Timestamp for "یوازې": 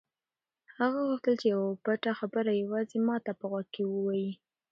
2.63-2.97